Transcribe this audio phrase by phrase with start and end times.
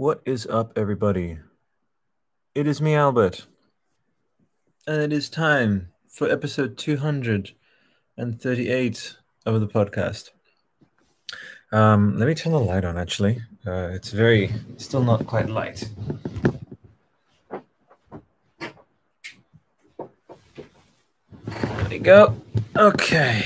[0.00, 1.40] What is up, everybody?
[2.54, 3.44] It is me, Albert,
[4.86, 10.30] and it is time for episode 238 of the podcast.
[11.70, 13.42] Um, let me turn the light on, actually.
[13.66, 15.86] Uh, it's very, still not quite light.
[21.46, 22.40] There we go.
[22.74, 23.44] Okay.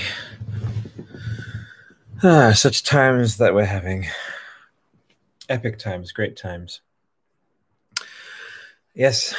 [2.23, 4.07] Ah, such times that we're having.
[5.49, 6.81] Epic times, great times.
[8.95, 9.35] Yes,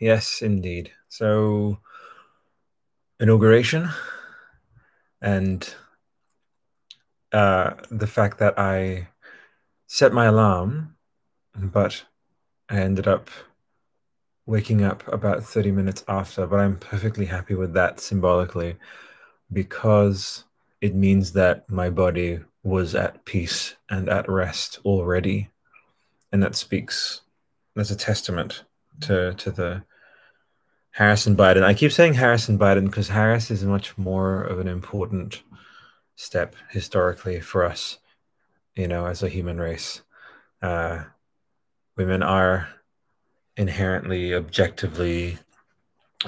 [0.00, 0.92] yes, indeed.
[1.08, 1.78] So,
[3.20, 3.88] inauguration
[5.20, 5.74] and
[7.32, 9.08] uh, the fact that I
[9.86, 10.96] set my alarm,
[11.54, 12.04] but
[12.68, 13.30] I ended up
[14.46, 16.46] waking up about 30 minutes after.
[16.46, 18.76] But I'm perfectly happy with that symbolically
[19.52, 20.44] because
[20.80, 25.50] it means that my body was at peace and at rest already.
[26.30, 27.22] And that speaks,
[27.74, 28.64] that's a testament
[29.00, 29.82] to, to the
[30.90, 31.62] Harrison Biden.
[31.62, 35.42] I keep saying Harrison Biden because Harris is much more of an important
[36.16, 37.98] step historically for us,
[38.74, 40.02] you know, as a human race.
[40.60, 41.04] Uh,
[41.96, 42.68] women are
[43.56, 45.38] inherently, objectively,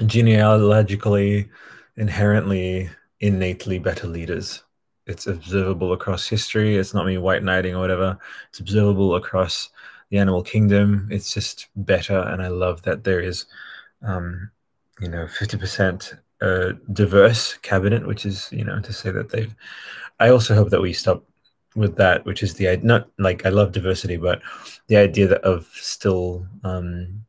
[0.06, 1.48] genealogically,
[1.96, 4.62] inherently, innately better leaders.
[5.10, 6.76] It's observable across history.
[6.76, 8.18] It's not me white knighting or whatever.
[8.48, 9.70] It's observable across
[10.10, 11.08] the animal kingdom.
[11.10, 13.46] It's just better, and I love that there is,
[14.02, 14.50] um,
[15.00, 19.54] you know, fifty percent uh, diverse cabinet, which is you know to say that they've.
[20.20, 21.24] I also hope that we stop
[21.74, 24.42] with that, which is the not like I love diversity, but
[24.86, 27.24] the idea that of still um,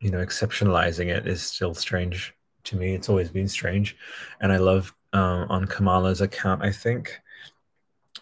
[0.00, 2.94] you know exceptionalizing it is still strange to me.
[2.94, 3.96] It's always been strange,
[4.40, 6.62] and I love um, on Kamala's account.
[6.62, 7.18] I think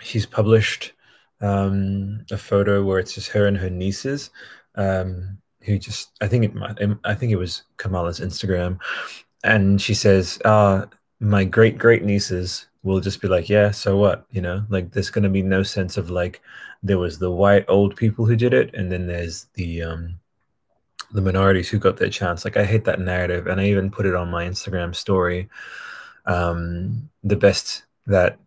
[0.00, 0.92] she's published
[1.40, 4.30] um, a photo where it's just her and her nieces.
[4.76, 8.78] Um, who just I think it might I think it was Kamala's Instagram,
[9.42, 10.86] and she says, "Ah,
[11.20, 14.26] my great great nieces will just be like, yeah, so what?
[14.30, 16.42] You know, like there's gonna be no sense of like
[16.82, 20.20] there was the white old people who did it, and then there's the um
[21.12, 22.44] the minorities who got their chance.
[22.44, 25.48] Like I hate that narrative, and I even put it on my Instagram story.
[26.26, 28.38] Um, the best that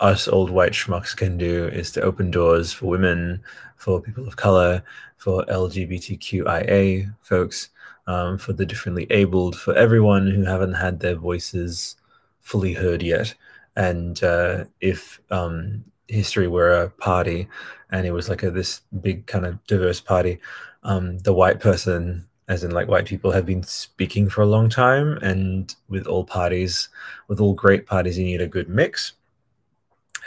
[0.00, 3.42] us old white schmucks can do is to open doors for women,
[3.76, 4.82] for people of color,
[5.16, 7.70] for LGBTQIA folks,
[8.06, 11.96] um, for the differently abled, for everyone who haven't had their voices
[12.42, 13.34] fully heard yet.
[13.74, 17.48] And uh, if um, history were a party
[17.90, 20.40] and it was like a this big kind of diverse party,
[20.82, 24.68] um, the white person, as in like white people, have been speaking for a long
[24.68, 25.18] time.
[25.18, 26.88] And with all parties,
[27.28, 29.12] with all great parties, you need a good mix.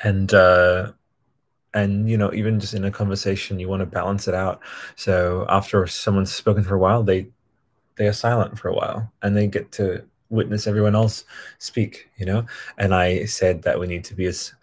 [0.03, 0.91] And uh,
[1.73, 4.59] and you know even just in a conversation you want to balance it out
[4.95, 7.27] so after someone's spoken for a while they
[7.95, 11.25] they are silent for a while and they get to witness everyone else
[11.59, 12.45] speak you know
[12.77, 14.53] and i said that we need to be as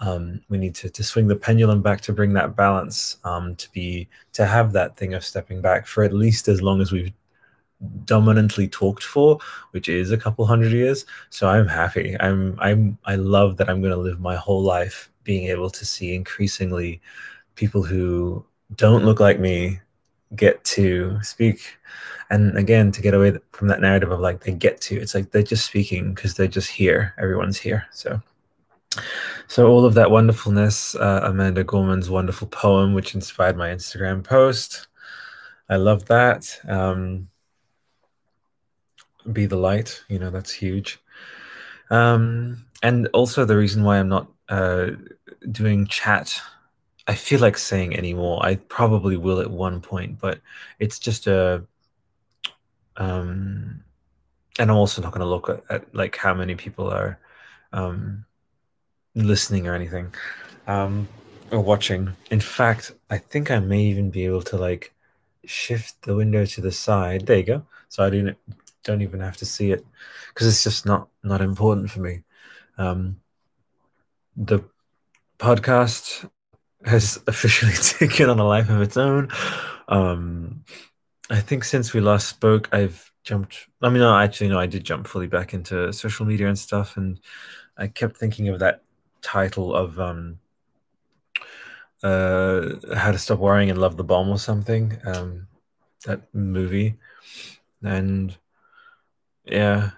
[0.00, 3.70] um, we need to, to swing the pendulum back to bring that balance um, to
[3.72, 7.12] be to have that thing of stepping back for at least as long as we've
[8.04, 9.38] dominantly talked for
[9.70, 11.06] which is a couple hundred years.
[11.30, 12.16] So i'm happy.
[12.20, 15.84] I'm i'm i love that i'm going to live my whole life being able to
[15.84, 17.00] see increasingly
[17.54, 18.44] people who
[18.76, 19.80] don't look like me
[20.36, 21.76] get to speak.
[22.30, 25.30] And again to get away from that narrative of like they get to it's like
[25.30, 27.14] they're just speaking because they're just here.
[27.18, 27.86] Everyone's here.
[27.92, 28.22] So
[29.46, 34.88] so all of that wonderfulness uh, amanda gorman's wonderful poem which inspired my instagram post.
[35.68, 36.58] I love that.
[36.66, 37.28] Um,
[39.32, 40.98] be the light you know that's huge.
[41.90, 44.90] Um, and also the reason why i'm not uh,
[45.52, 46.40] doing chat
[47.10, 48.38] I feel like saying anymore.
[48.40, 50.38] I probably will at one point, but
[50.78, 51.64] it's just a
[52.96, 53.82] um
[54.60, 57.18] and I'm also not going to look at, at, like how many people are
[57.72, 58.24] um
[59.14, 60.14] listening or anything
[60.66, 61.08] um
[61.50, 62.14] or watching.
[62.30, 64.94] In fact, I think I may even be able to like
[65.44, 67.26] shift the window to the side.
[67.26, 67.66] There you go.
[67.88, 68.36] So I don't
[68.84, 69.84] don't even have to see it
[70.28, 72.22] because it's just not not important for me.
[72.78, 73.20] Um
[74.36, 74.60] the
[75.38, 76.28] podcast
[76.84, 79.28] has officially taken on a life of its own.
[79.88, 80.64] Um,
[81.30, 83.66] I think since we last spoke, I've jumped.
[83.82, 86.96] I mean, no, actually, no, I did jump fully back into social media and stuff,
[86.96, 87.20] and
[87.76, 88.82] I kept thinking of that
[89.22, 90.38] title of um,
[92.02, 94.98] uh, "How to Stop Worrying and Love the Bomb" or something.
[95.04, 95.48] Um,
[96.06, 96.96] that movie,
[97.82, 98.36] and
[99.44, 99.90] yeah,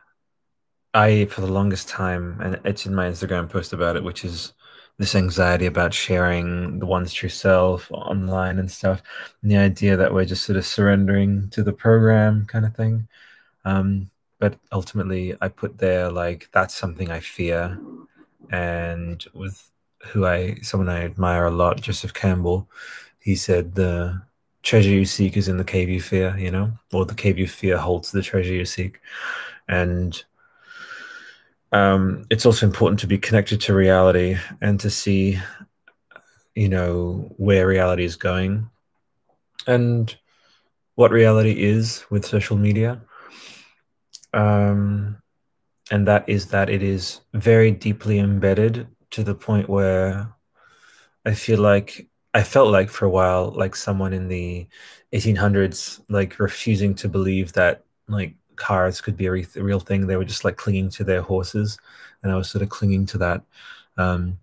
[0.94, 4.52] I for the longest time, and it's in my Instagram post about it, which is
[4.98, 9.02] this anxiety about sharing the one's true self online and stuff,
[9.42, 13.08] and the idea that we're just sort of surrendering to the program kind of thing.
[13.64, 17.78] Um, but ultimately, I put there like that's something I fear,
[18.50, 19.70] and with
[20.08, 22.68] who I someone I admire a lot, Joseph Campbell,
[23.20, 24.20] he said the
[24.62, 27.46] treasure you seek is in the cave you fear, you know, or the cave you
[27.46, 29.00] fear holds the treasure you seek,
[29.68, 30.24] and
[31.72, 35.38] um, it's also important to be connected to reality and to see,
[36.54, 38.68] you know, where reality is going
[39.66, 40.16] and
[40.96, 43.00] what reality is with social media.
[44.34, 45.21] Um,
[45.92, 50.34] and that is that it is very deeply embedded to the point where
[51.26, 54.66] I feel like I felt like for a while, like someone in the
[55.12, 60.06] 1800s, like refusing to believe that like cars could be a re- real thing.
[60.06, 61.76] They were just like clinging to their horses,
[62.22, 63.42] and I was sort of clinging to that.
[63.98, 64.38] Um,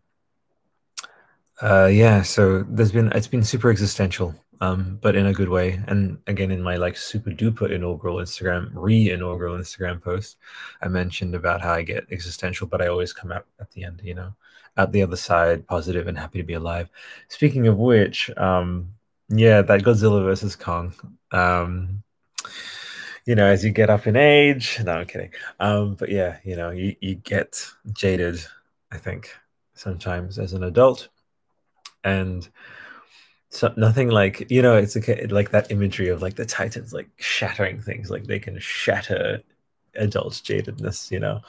[1.63, 5.81] uh, yeah, so there's been it's been super existential, um, but in a good way.
[5.87, 10.37] And again, in my like super duper inaugural Instagram, re inaugural Instagram post,
[10.81, 14.01] I mentioned about how I get existential, but I always come out at the end,
[14.03, 14.33] you know,
[14.77, 16.89] at the other side, positive and happy to be alive.
[17.27, 18.93] Speaking of which, um,
[19.29, 20.93] yeah, that Godzilla versus Kong.
[21.31, 22.03] Um,
[23.25, 24.79] you know, as you get up in age.
[24.83, 25.31] No, I'm kidding.
[25.59, 27.63] Um, but yeah, you know, you, you get
[27.93, 28.43] jaded,
[28.91, 29.35] I think,
[29.75, 31.09] sometimes as an adult.
[32.03, 32.49] And
[33.49, 37.09] so nothing like, you know, it's okay, like that imagery of like the Titans like
[37.17, 39.41] shattering things, like they can shatter
[39.95, 41.41] adult jadedness, you know.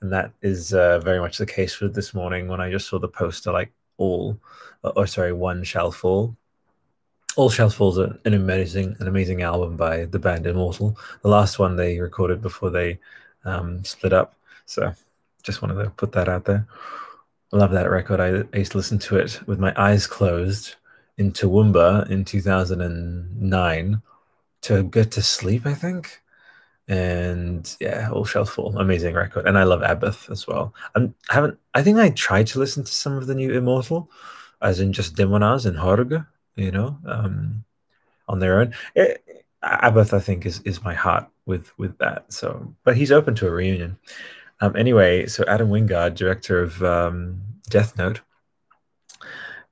[0.00, 2.98] And that is uh, very much the case for this morning when I just saw
[2.98, 4.38] the poster like all,
[4.82, 6.36] or sorry, one shall fall
[7.36, 10.96] all Shall Falls an amazing, an amazing album by the band Immortal.
[11.22, 12.98] The last one they recorded before they
[13.44, 14.34] um, split up.
[14.66, 14.94] So
[15.42, 16.66] just wanted to put that out there.
[17.50, 18.20] Love that record.
[18.20, 20.76] I, I used to listen to it with my eyes closed
[21.16, 24.02] in Toowoomba in 2009
[24.62, 26.20] to get to sleep, I think.
[26.86, 29.46] And yeah, All Shall Fall, amazing record.
[29.46, 30.74] And I love Abbath as well.
[30.94, 34.10] I'm, I haven't, I think I tried to listen to some of the new Immortal,
[34.60, 36.26] as in just Demonaz and Horgh
[36.56, 37.64] you know, um,
[38.28, 38.74] on their own.
[38.94, 42.32] It, eh, I think, is is my heart with with that.
[42.32, 43.98] So, but he's open to a reunion.
[44.60, 48.20] Um, anyway, so Adam Wingard, director of um, Death Note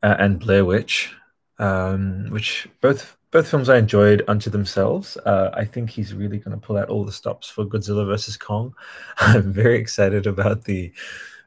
[0.02, 1.14] uh, and Blair Witch,
[1.62, 5.16] um, which both both films I enjoyed unto themselves.
[5.16, 8.36] Uh, I think he's really going to pull out all the stops for Godzilla versus
[8.36, 8.74] Kong.
[9.18, 10.92] I'm very excited about the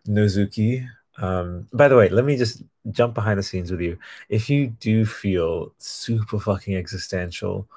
[0.08, 3.98] Nozuki um, by the way, let me just jump behind the scenes with you.
[4.30, 7.68] If you do feel super fucking existential,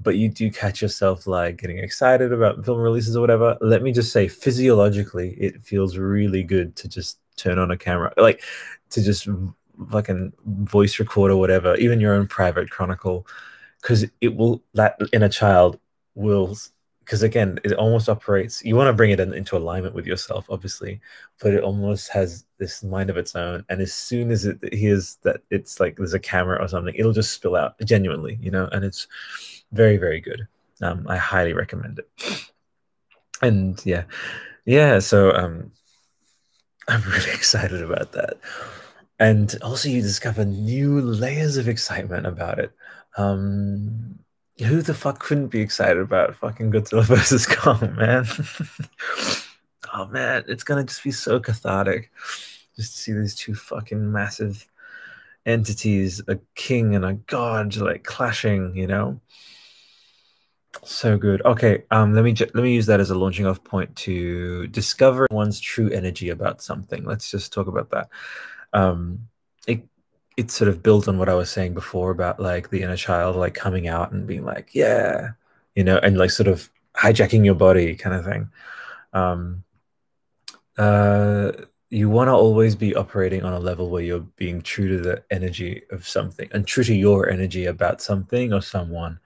[0.00, 3.92] but you do catch yourself like getting excited about film releases or whatever, let me
[3.92, 8.42] just say physiologically, it feels really good to just turn on a camera, like
[8.90, 9.28] to just
[9.90, 13.26] fucking voice record or whatever, even your own private chronicle,
[13.80, 15.78] because it will that in a child
[16.14, 16.56] will
[17.10, 20.46] because again it almost operates you want to bring it in, into alignment with yourself
[20.48, 21.00] obviously
[21.40, 25.18] but it almost has this mind of its own and as soon as it hears
[25.22, 28.68] that it's like there's a camera or something it'll just spill out genuinely you know
[28.72, 29.08] and it's
[29.72, 30.46] very very good.
[30.82, 32.50] Um, i highly recommend it.
[33.42, 34.04] And yeah.
[34.64, 35.72] Yeah so um
[36.88, 38.38] i'm really excited about that
[39.20, 42.72] and also you discover new layers of excitement about it
[43.16, 44.18] um
[44.66, 48.26] who the fuck couldn't be excited about fucking Godzilla versus Kong, man?
[49.94, 52.10] oh man, it's gonna just be so cathartic
[52.76, 54.66] just to see these two fucking massive
[55.46, 59.20] entities, a king and a god, like clashing, you know.
[60.84, 61.42] So good.
[61.44, 65.26] Okay, um, let me let me use that as a launching off point to discover
[65.30, 67.04] one's true energy about something.
[67.04, 68.08] Let's just talk about that.
[68.72, 69.28] Um,
[69.66, 69.82] it
[70.36, 73.36] it sort of builds on what I was saying before about like the inner child
[73.36, 75.30] like coming out and being like, yeah,
[75.74, 78.50] you know, and like sort of hijacking your body kind of thing.
[79.12, 79.64] Um,
[80.78, 81.52] uh,
[81.90, 85.24] you want to always be operating on a level where you're being true to the
[85.30, 89.18] energy of something and true to your energy about something or someone.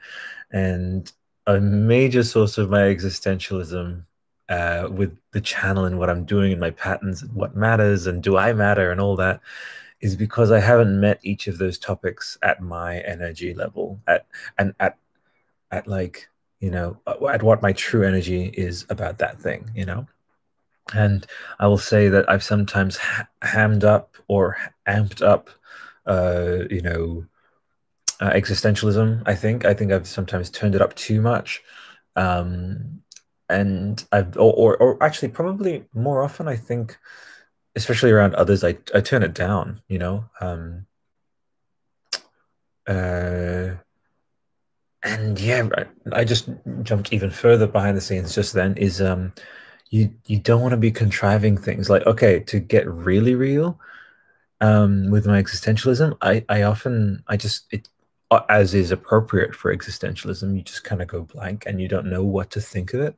[0.51, 1.13] And
[1.47, 4.05] a major source of my existentialism
[4.49, 8.23] uh, with the channel and what I'm doing and my patterns and what matters and
[8.23, 9.41] do I matter and all that
[10.01, 14.27] is because I haven't met each of those topics at my energy level at
[14.59, 14.99] and at
[15.71, 16.29] at like
[16.61, 20.07] you know at what my true energy is about that thing you know?
[20.93, 21.27] And
[21.59, 25.49] I will say that I've sometimes ha- hammed up or amped up
[26.07, 27.25] uh you know
[28.21, 29.65] uh, existentialism I think.
[29.65, 31.63] I think I've sometimes turned it up too much.
[32.15, 33.01] Um
[33.61, 36.99] and I've or, or, or actually probably more often I think
[37.77, 39.81] especially around others, I I turn it down.
[39.89, 40.87] You know, um,
[42.87, 43.75] uh,
[45.03, 46.49] and yeah, I, I just
[46.83, 48.77] jumped even further behind the scenes just then.
[48.77, 49.33] Is um,
[49.91, 53.79] you you don't want to be contriving things like okay to get really real.
[54.61, 57.89] Um, with my existentialism, I I often I just it
[58.49, 62.25] as is appropriate for existentialism, you just kind of go blank and you don't know
[62.25, 63.17] what to think of it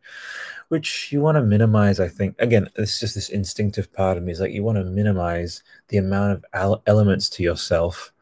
[0.68, 2.00] which you want to minimize.
[2.00, 4.84] I think again, it's just this instinctive part of me is like you want to
[4.84, 8.12] minimize the amount of elements to yourself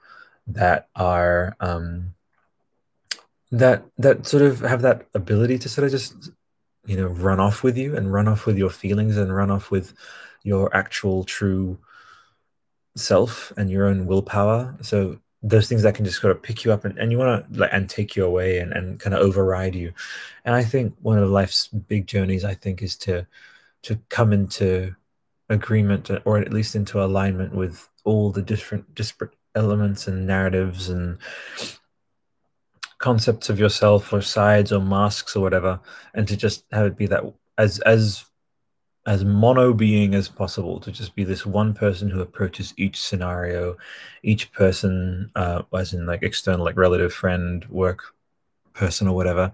[0.46, 2.14] that are um,
[3.50, 6.30] that that sort of have that ability to sort of just
[6.86, 9.70] you know run off with you and run off with your feelings and run off
[9.70, 9.94] with
[10.42, 11.78] your actual true
[12.96, 14.76] self and your own willpower.
[14.82, 17.52] So those things that can just sort of pick you up and, and you want
[17.52, 19.92] to like and take you away and, and kind of override you.
[20.44, 23.26] And i think one of life's big journeys i think is to
[23.82, 24.96] to come into
[25.50, 31.18] agreement or at least into alignment with all the different disparate elements and narratives and
[32.98, 35.78] concepts of yourself or sides or masks or whatever
[36.14, 37.22] and to just have it be that
[37.58, 38.24] as as
[39.06, 43.76] as mono being as possible to just be this one person who approaches each scenario
[44.22, 48.14] each person uh, as in like external like relative friend work
[48.72, 49.52] person or whatever.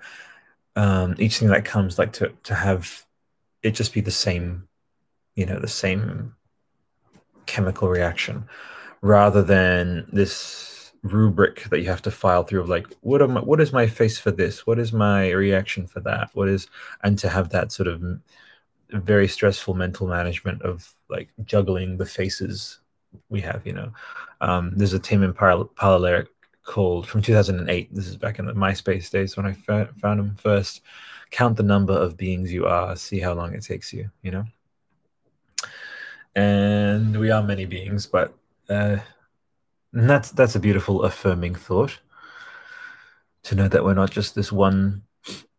[0.77, 3.05] Um, each thing that comes like to to have
[3.63, 4.69] it just be the same
[5.35, 6.35] you know the same
[7.47, 8.45] chemical reaction
[9.03, 13.41] rather than this rubric that you have to file through of like what am I,
[13.41, 14.67] what is my face for this?
[14.67, 16.31] What is my reaction for that?
[16.35, 16.69] What is
[17.03, 18.03] and to have that sort of
[18.93, 22.81] very stressful mental management of like juggling the faces
[23.29, 23.93] we have you know?
[24.41, 26.29] Um, there's a Tame Impala lyric
[26.65, 30.83] called from 2008 this is back in the myspace days when i found him first.
[31.31, 34.45] Count the number of beings you are see how long it takes you you know?
[36.35, 38.35] And we are many beings but
[38.69, 38.99] uh,
[39.93, 41.99] that's that's a beautiful affirming thought.
[43.45, 45.03] To know that we're not just this one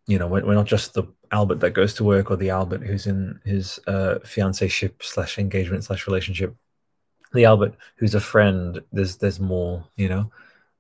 [0.07, 2.83] you know we're, we're not just the Albert that goes to work or the Albert
[2.83, 6.55] who's in his uh, fiance ship slash engagement slash relationship.
[7.33, 8.81] The Albert who's a friend.
[8.91, 10.31] There's there's more, you know,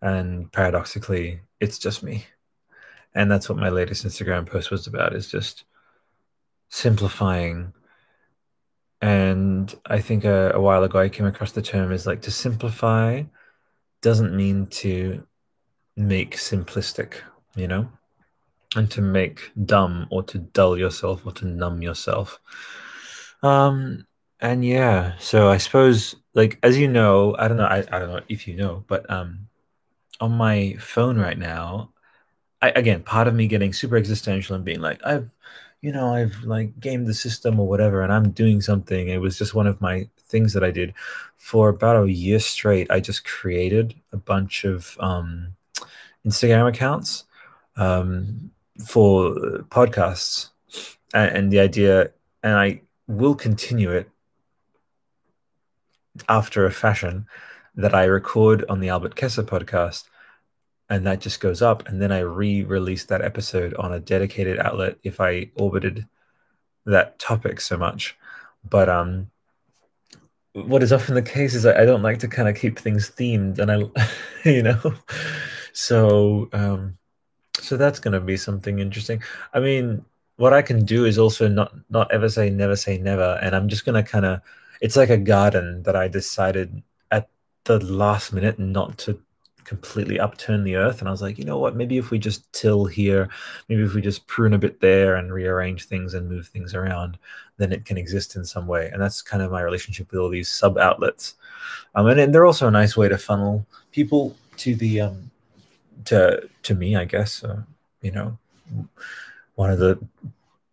[0.01, 2.25] and paradoxically, it's just me,
[3.15, 5.15] and that's what my latest Instagram post was about.
[5.15, 5.63] Is just
[6.69, 7.73] simplifying.
[9.03, 12.31] And I think a, a while ago I came across the term is like to
[12.31, 13.23] simplify
[14.01, 15.25] doesn't mean to
[15.95, 17.15] make simplistic,
[17.55, 17.89] you know
[18.75, 22.39] and to make dumb or to dull yourself or to numb yourself.
[23.43, 24.05] Um,
[24.39, 28.09] and yeah, so I suppose like as you know, I don't know, I, I don't
[28.09, 29.47] know if you know, but um,
[30.19, 31.91] on my phone right now,
[32.61, 35.29] I again part of me getting super existential and being like, I've
[35.81, 39.09] you know, I've like gamed the system or whatever, and I'm doing something.
[39.09, 40.93] It was just one of my things that I did
[41.37, 42.89] for about a year straight.
[42.91, 45.55] I just created a bunch of um,
[46.25, 47.25] Instagram accounts
[47.75, 48.51] um,
[48.85, 49.33] for
[49.69, 50.49] podcasts
[51.13, 52.11] and, and the idea,
[52.43, 54.09] and I will continue it
[56.27, 57.27] after a fashion
[57.75, 60.05] that I record on the Albert Chessa podcast
[60.89, 64.97] and that just goes up and then I re-release that episode on a dedicated outlet
[65.03, 66.05] if I orbited
[66.85, 68.17] that topic so much.
[68.69, 69.31] But um
[70.53, 73.57] what is often the case is I don't like to kind of keep things themed
[73.57, 73.77] and I
[74.49, 74.93] you know
[75.71, 76.97] so um
[77.61, 79.21] so that's going to be something interesting.
[79.53, 80.03] I mean,
[80.37, 83.69] what I can do is also not not ever say never say never, and I'm
[83.69, 84.41] just going to kind of.
[84.81, 87.29] It's like a garden that I decided at
[87.65, 89.21] the last minute not to
[89.63, 92.51] completely upturn the earth and i was like you know what maybe if we just
[92.51, 93.29] till here
[93.69, 97.17] maybe if we just prune a bit there and rearrange things and move things around
[97.57, 100.29] then it can exist in some way and that's kind of my relationship with all
[100.29, 101.35] these sub outlets
[101.95, 105.30] um, and, and they're also a nice way to funnel people to the um,
[106.05, 107.61] to to me, I guess, uh,
[108.01, 108.37] you know,
[109.55, 109.99] one of the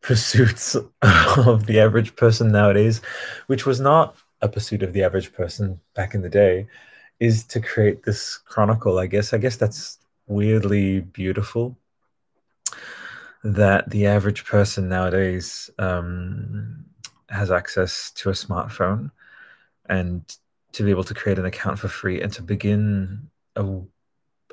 [0.00, 3.00] pursuits of the average person nowadays,
[3.46, 6.66] which was not a pursuit of the average person back in the day,
[7.20, 8.98] is to create this chronicle.
[8.98, 9.32] I guess.
[9.32, 11.76] I guess that's weirdly beautiful
[13.44, 16.84] that the average person nowadays um,
[17.28, 19.10] has access to a smartphone
[19.86, 20.22] and
[20.72, 23.80] to be able to create an account for free and to begin a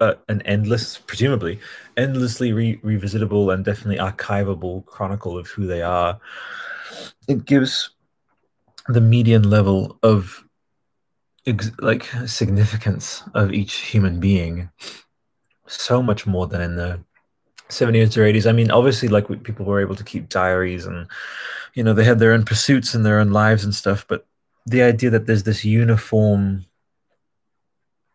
[0.02, 1.60] uh, an endless, presumably,
[1.98, 6.20] endlessly re- revisitable and definitely archivable chronicle of who they are.
[7.28, 7.92] It gives
[8.88, 10.44] the median level of
[11.46, 14.70] ex- like significance of each human being
[15.68, 17.00] so much more than in the
[17.70, 18.48] 70s or 80s.
[18.48, 21.08] I mean, obviously, like people were able to keep diaries and
[21.74, 24.26] you know they had their own pursuits and their own lives and stuff, but
[24.66, 26.66] the idea that there's this uniform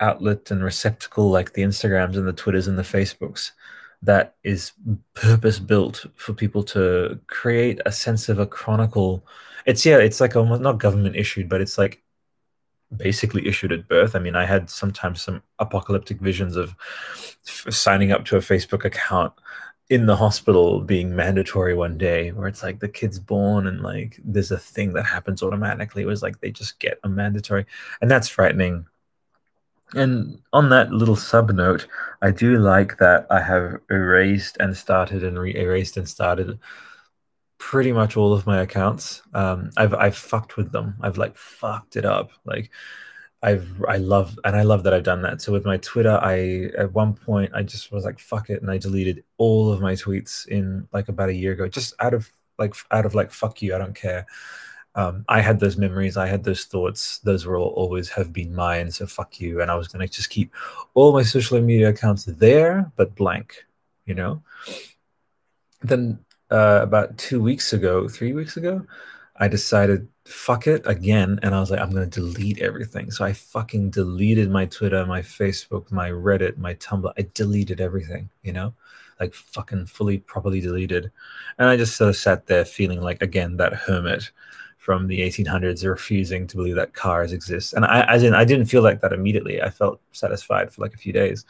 [0.01, 3.53] outlet and receptacle like the Instagrams and the Twitters and the Facebooks
[4.03, 4.73] that is
[5.15, 9.25] purpose built for people to create a sense of a chronicle.
[9.67, 12.03] It's yeah, it's like almost not government issued, but it's like
[12.97, 14.17] basically issued at birth.
[14.17, 16.75] I mean, I had sometimes some apocalyptic visions of
[17.45, 19.33] signing up to a Facebook account
[19.91, 24.21] in the hospital being mandatory one day where it's like the kid's born and like
[24.25, 27.67] there's a thing that happens automatically it was like they just get a mandatory
[28.01, 28.87] and that's frightening
[29.95, 31.87] and on that little sub note
[32.23, 36.59] i do like that i have erased and started and re-erased and started
[37.59, 41.97] pretty much all of my accounts um i've i've fucked with them i've like fucked
[41.97, 42.71] it up like
[43.43, 45.41] I've I love and I love that I've done that.
[45.41, 48.71] So with my Twitter, I at one point I just was like fuck it and
[48.71, 52.31] I deleted all of my tweets in like about a year ago, just out of
[52.59, 54.27] like out of like fuck you, I don't care.
[54.95, 58.91] Um, I had those memories, I had those thoughts, those will always have been mine.
[58.91, 60.53] So fuck you, and I was gonna just keep
[60.95, 63.65] all my social media accounts there, but blank,
[64.05, 64.43] you know.
[65.83, 66.19] Then
[66.51, 68.85] uh, about two weeks ago, three weeks ago,
[69.37, 73.25] I decided fuck it again and i was like i'm going to delete everything so
[73.25, 78.53] i fucking deleted my twitter my facebook my reddit my tumblr i deleted everything you
[78.53, 78.73] know
[79.19, 81.11] like fucking fully properly deleted
[81.59, 84.31] and i just sort of sat there feeling like again that hermit
[84.81, 88.67] from the 1800s refusing to believe that cars exist and i i didn't i didn't
[88.67, 91.45] feel like that immediately i felt satisfied for like a few days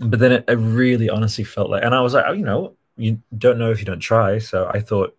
[0.00, 2.74] but then it, it really honestly felt like and i was like oh, you know
[2.96, 5.16] you don't know if you don't try so i thought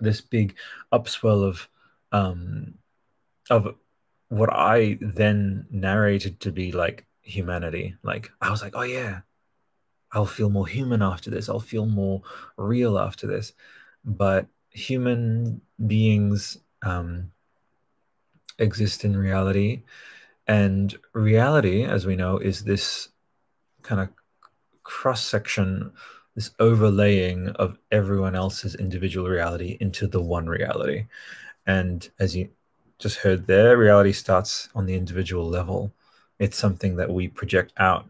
[0.00, 0.56] this big
[0.92, 1.68] upswell of
[2.12, 2.74] um,
[3.50, 3.74] of
[4.28, 7.96] what I then narrated to be like humanity.
[8.02, 9.20] Like I was like, oh yeah,
[10.12, 11.48] I'll feel more human after this.
[11.48, 12.22] I'll feel more
[12.56, 13.52] real after this.
[14.04, 17.30] But human beings um,
[18.58, 19.82] exist in reality,
[20.46, 23.08] and reality, as we know, is this
[23.82, 24.08] kind of
[24.82, 25.92] cross section
[26.34, 31.06] this overlaying of everyone else's individual reality into the one reality.
[31.66, 32.48] And as you
[32.98, 35.92] just heard there, reality starts on the individual level.
[36.38, 38.06] It's something that we project out.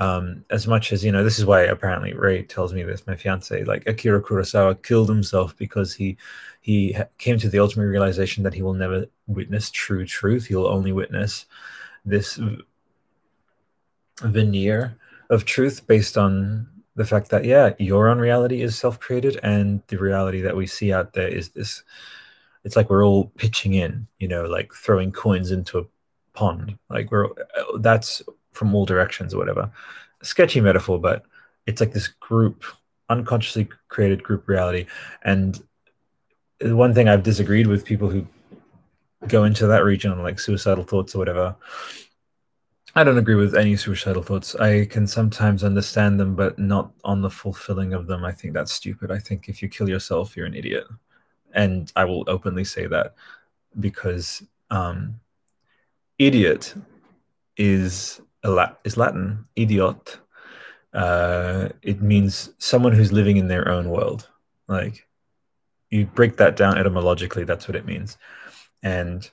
[0.00, 3.06] Um, as much as you know, this is why apparently Ray tells me this.
[3.06, 6.16] My fiance, like Akira Kurosawa, killed himself because he
[6.60, 10.46] he came to the ultimate realization that he will never witness true truth.
[10.46, 11.46] He will only witness
[12.04, 12.38] this
[14.22, 14.96] veneer
[15.30, 19.96] of truth based on the fact that yeah your own reality is self-created and the
[19.96, 21.84] reality that we see out there is this
[22.64, 25.84] it's like we're all pitching in you know like throwing coins into a
[26.32, 27.28] pond like we're
[27.78, 28.20] that's
[28.58, 29.70] from all directions or whatever
[30.22, 31.24] sketchy metaphor but
[31.66, 32.64] it's like this group
[33.08, 34.86] unconsciously created group reality
[35.22, 35.62] and
[36.62, 38.26] one thing i've disagreed with people who
[39.28, 41.56] go into that region on like suicidal thoughts or whatever
[42.94, 44.54] I don't agree with any suicidal thoughts.
[44.56, 48.24] I can sometimes understand them, but not on the fulfilling of them.
[48.24, 49.12] I think that's stupid.
[49.12, 50.84] I think if you kill yourself, you're an idiot.
[51.52, 53.14] And I will openly say that
[53.78, 55.20] because um,
[56.18, 56.74] idiot
[57.56, 59.44] is a is Latin.
[59.56, 60.18] Idiot.
[60.92, 64.28] Uh, it means someone who's living in their own world.
[64.68, 65.06] Like
[65.90, 68.16] you break that down etymologically, that's what it means.
[68.82, 69.28] And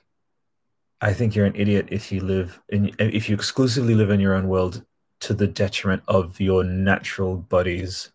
[1.00, 4.34] I think you're an idiot if you live in if you exclusively live in your
[4.34, 4.84] own world
[5.20, 8.10] to the detriment of your natural bodies.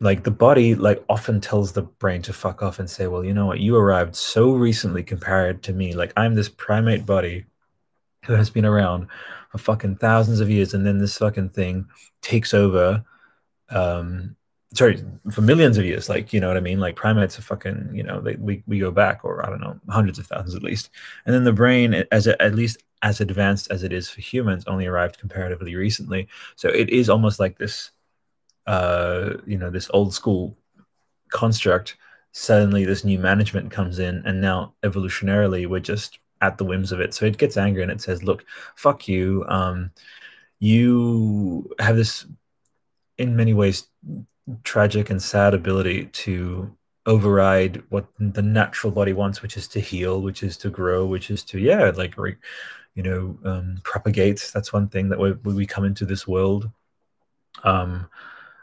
[0.00, 3.32] Like the body like often tells the brain to fuck off and say, well, you
[3.32, 5.94] know what, you arrived so recently compared to me.
[5.94, 7.46] Like I'm this primate body
[8.26, 9.08] who has been around
[9.50, 11.86] for fucking thousands of years, and then this fucking thing
[12.22, 13.04] takes over
[13.70, 14.36] um
[14.74, 16.80] sorry for millions of years like you know what i mean?
[16.80, 19.78] Like primates are fucking you know they, we, we go back or i don't know
[19.88, 20.90] hundreds of thousands at least.
[21.24, 24.64] And then the brain as a, at least as advanced as it is for humans
[24.66, 26.28] only arrived comparatively recently.
[26.56, 27.90] So it is almost like this
[28.66, 30.56] uh you know this old school
[31.30, 31.96] construct.
[32.32, 37.00] Suddenly this new management comes in and now evolutionarily we're just at the whims of
[37.00, 38.44] it so it gets angry and it says look
[38.76, 39.90] fuck you um
[40.60, 42.26] you have this
[43.18, 43.86] in many ways
[44.62, 46.70] tragic and sad ability to
[47.06, 51.30] override what the natural body wants, which is to heal, which is to grow, which
[51.30, 52.36] is to yeah, like re,
[52.94, 54.50] you know, um, propagate.
[54.54, 56.70] That's one thing that we we come into this world.
[57.62, 58.08] Um,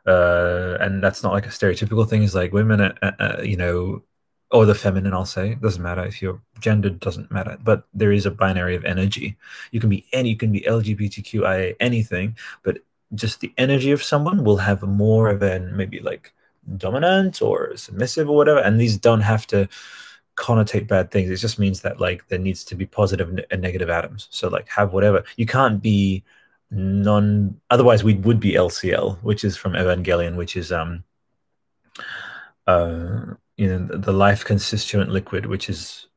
[0.05, 2.23] uh, and that's not like a stereotypical thing.
[2.23, 4.03] Is like women, uh, uh, you know,
[4.51, 5.13] or the feminine.
[5.13, 6.99] I'll say it doesn't matter if you're gendered.
[6.99, 7.57] Doesn't matter.
[7.63, 9.37] But there is a binary of energy.
[9.71, 10.29] You can be any.
[10.29, 12.79] You can be LGBTQIA anything, but
[13.13, 16.33] just the energy of someone will have more of an maybe like
[16.77, 19.67] dominant or submissive or whatever and these don't have to
[20.35, 21.29] connotate bad things.
[21.29, 24.27] It just means that like there needs to be positive and negative atoms.
[24.31, 25.23] So like have whatever.
[25.37, 26.23] You can't be
[26.71, 27.59] non.
[27.69, 31.03] Otherwise, we would be LCL, which is from Evangelion, which is um
[32.67, 36.07] uh you know the life constituent liquid, which is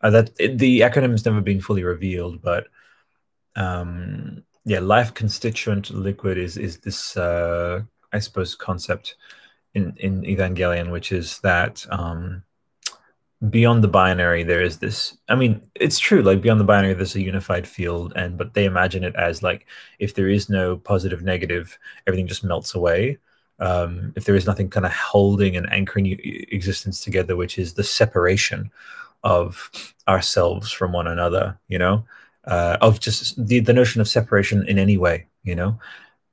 [0.00, 2.68] uh, that it, the acronym has never been fully revealed, but
[3.56, 7.82] um yeah, life constituent liquid is is this uh
[8.14, 9.16] I suppose concept
[9.74, 12.44] in in Evangelion, which is that um
[13.50, 17.16] beyond the binary there is this i mean it's true like beyond the binary there's
[17.16, 19.66] a unified field and but they imagine it as like
[19.98, 23.16] if there is no positive negative everything just melts away
[23.60, 26.18] um, if there is nothing kind of holding and anchoring
[26.50, 28.70] existence together which is the separation
[29.22, 29.70] of
[30.08, 32.04] ourselves from one another you know
[32.46, 35.78] uh, of just the, the notion of separation in any way you know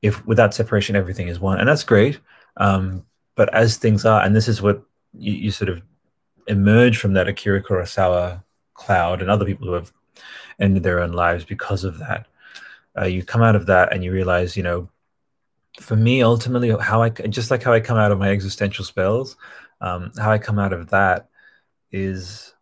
[0.01, 2.19] if without separation everything is one and that's great
[2.57, 4.81] um, but as things are and this is what
[5.13, 5.81] you, you sort of
[6.47, 9.91] emerge from that Akira Kurosawa cloud and other people who have
[10.59, 12.27] ended their own lives because of that.
[12.97, 14.89] Uh, you come out of that and you realize, you know,
[15.79, 19.37] for me, ultimately, how I just like how I come out of my existential spells,
[19.81, 21.29] um, how I come out of that
[21.91, 22.53] is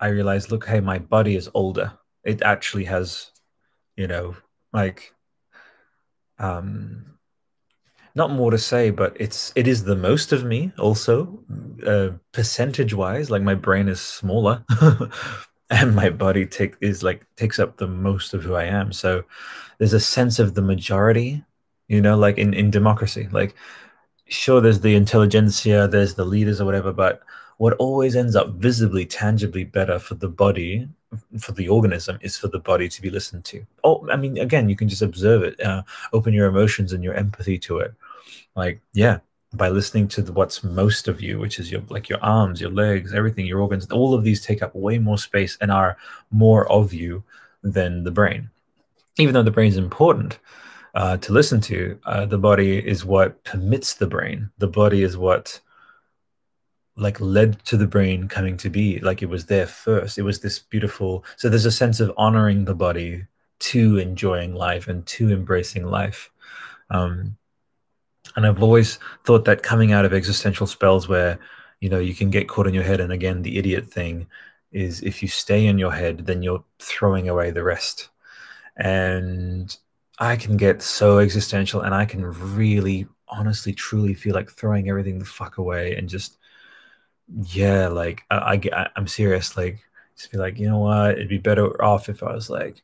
[0.00, 1.92] I realize, look, hey, my body is older.
[2.24, 3.32] It actually has,
[3.96, 4.36] you know,
[4.72, 5.14] like
[6.38, 7.18] um
[8.14, 11.38] not more to say, but it's it is the most of me also,
[11.86, 13.30] uh, percentage wise.
[13.30, 14.64] Like my brain is smaller,
[15.70, 18.92] and my body take is like takes up the most of who I am.
[18.92, 19.24] So
[19.78, 21.44] there's a sense of the majority,
[21.88, 23.28] you know, like in in democracy.
[23.32, 23.54] Like
[24.28, 27.22] sure, there's the intelligentsia, there's the leaders or whatever, but
[27.58, 30.88] what always ends up visibly, tangibly better for the body,
[31.40, 33.66] for the organism, is for the body to be listened to.
[33.82, 37.14] Oh, I mean, again, you can just observe it, uh, open your emotions and your
[37.14, 37.94] empathy to it
[38.54, 39.18] like yeah
[39.54, 42.70] by listening to the, what's most of you which is your like your arms your
[42.70, 45.96] legs everything your organs all of these take up way more space and are
[46.30, 47.22] more of you
[47.62, 48.50] than the brain
[49.18, 50.38] even though the brain is important
[50.94, 55.16] uh, to listen to uh, the body is what permits the brain the body is
[55.16, 55.60] what
[56.96, 60.40] like led to the brain coming to be like it was there first it was
[60.40, 63.24] this beautiful so there's a sense of honoring the body
[63.60, 66.30] to enjoying life and to embracing life
[66.90, 67.36] um,
[68.36, 71.38] and I've always thought that coming out of existential spells where,
[71.80, 73.00] you know, you can get caught in your head.
[73.00, 74.26] And again, the idiot thing
[74.72, 78.10] is if you stay in your head, then you're throwing away the rest.
[78.76, 79.76] And
[80.18, 85.18] I can get so existential and I can really, honestly, truly feel like throwing everything
[85.18, 86.38] the fuck away and just,
[87.28, 89.56] yeah, like I, I I'm serious.
[89.56, 89.80] Like,
[90.16, 91.12] just be like, you know what?
[91.12, 92.82] It'd be better off if I was like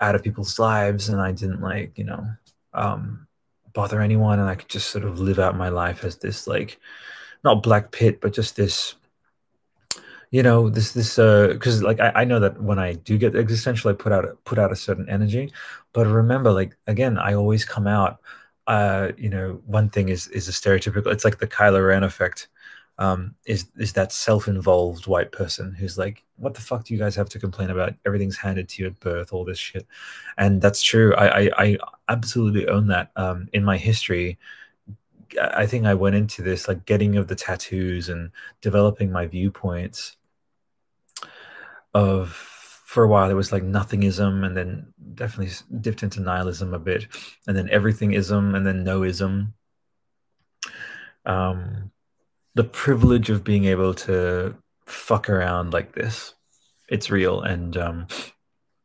[0.00, 2.26] out of people's lives and I didn't like, you know,
[2.74, 3.26] um,
[3.74, 6.78] bother anyone and I could just sort of live out my life as this like
[7.44, 8.96] not black pit but just this
[10.30, 13.34] you know this this uh because like I, I know that when I do get
[13.34, 15.52] existential I put out put out a certain energy
[15.92, 18.18] but remember like again I always come out
[18.66, 22.48] uh you know one thing is is a stereotypical it's like the Kylo Ren effect
[22.98, 27.14] um, is is that self-involved white person who's like, "What the fuck do you guys
[27.14, 27.94] have to complain about?
[28.04, 29.86] Everything's handed to you at birth, all this shit,"
[30.36, 31.14] and that's true.
[31.14, 33.12] I I, I absolutely own that.
[33.14, 34.38] Um, in my history,
[35.40, 40.16] I think I went into this like getting of the tattoos and developing my viewpoints
[41.94, 46.78] of for a while it was like nothingism and then definitely dipped into nihilism a
[46.78, 47.06] bit
[47.46, 49.52] and then everythingism and then noism
[51.26, 51.90] um
[52.58, 54.52] the privilege of being able to
[54.84, 56.34] fuck around like this.
[56.88, 57.40] It's real.
[57.40, 58.08] And, um,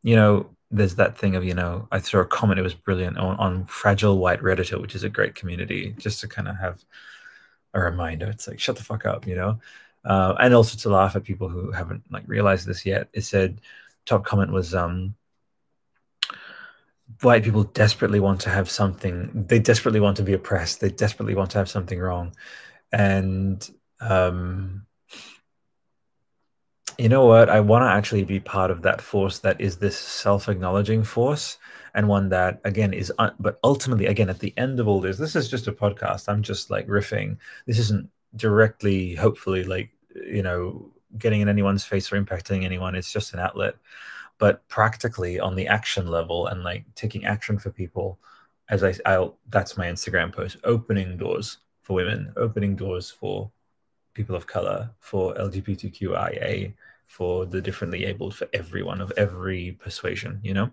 [0.04, 3.18] you know, there's that thing of, you know, I saw a comment, it was brilliant
[3.18, 6.84] on, on Fragile White Redditor, which is a great community, just to kind of have
[7.74, 8.28] a reminder.
[8.28, 9.60] It's like, shut the fuck up, you know?
[10.06, 13.08] Uh, and also to laugh at people who haven't like realized this yet.
[13.13, 13.62] It said,
[14.06, 15.16] top comment was, um,
[17.22, 21.36] white people desperately want to have something, they desperately want to be oppressed, they desperately
[21.36, 22.34] want to have something wrong
[22.92, 23.70] and
[24.02, 24.86] um,
[26.98, 27.50] you know what?
[27.50, 31.58] I want to actually be part of that force that is this self-acknowledging force,
[31.96, 35.18] and one that again is, un- but ultimately, again, at the end of all this,
[35.18, 36.30] this is just a podcast.
[36.30, 37.38] I'm just like riffing.
[37.66, 42.96] This isn't directly, hopefully, like you know, getting in anyone's face or impacting anyone.
[42.96, 43.76] It's just an outlet.
[44.38, 48.19] But practically, on the action level, and like taking action for people,
[48.69, 53.52] as I, I'll that's my Instagram post, opening doors for women, opening doors for
[54.13, 56.74] people of color, for LGBTQIA,
[57.06, 60.72] for the differently abled, for everyone of every persuasion, you know,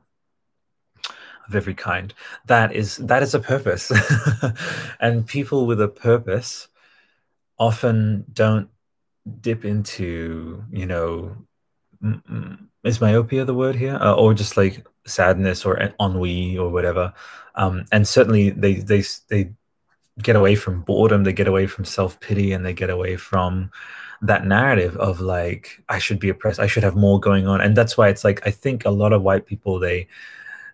[1.48, 2.14] of every kind.
[2.46, 3.92] That is that is a purpose,
[5.00, 6.68] and people with a purpose
[7.60, 8.68] often don't
[9.40, 11.36] dip into you know
[12.82, 13.96] is myopia the word here?
[13.96, 17.12] Uh, or just like sadness or ennui or whatever.
[17.54, 19.52] Um, and certainly they they they
[20.22, 23.70] get away from boredom they get away from self-pity and they get away from
[24.20, 27.60] that narrative of like i should be oppressed i should have more going on.
[27.60, 30.08] And that's why it's like i think a lot of white people they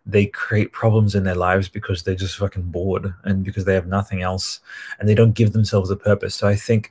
[0.07, 3.89] they create problems in their lives because they're just fucking bored and because they have
[3.89, 4.61] nothing else
[4.99, 6.35] and they don't give themselves a purpose.
[6.35, 6.91] So i think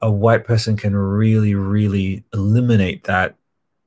[0.00, 3.34] a white person can really really eliminate that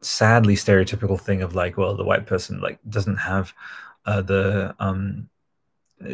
[0.02, 3.54] sadly stereotypical thing of like well the white person like doesn't have
[4.06, 5.30] uh, the um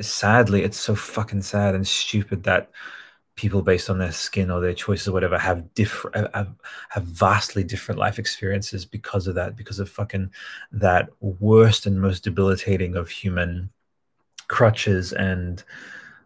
[0.01, 2.69] sadly it's so fucking sad and stupid that
[3.37, 6.53] people based on their skin or their choices or whatever have different have,
[6.89, 10.29] have vastly different life experiences because of that because of fucking
[10.71, 13.69] that worst and most debilitating of human
[14.49, 15.13] crutches.
[15.13, 15.63] And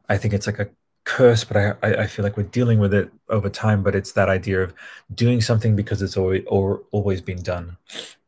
[0.10, 0.70] i think it's like a
[1.04, 4.30] curse but I, I feel like we're dealing with it over time but it's that
[4.30, 4.74] idea of
[5.14, 7.78] doing something because it's always or always been done.